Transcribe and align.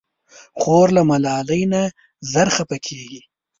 خور 0.59 0.87
له 0.97 1.01
ملالۍ 1.09 1.63
نه 1.73 1.81
ژر 2.31 2.47
خفه 2.55 2.77
کېږي. 2.87 3.21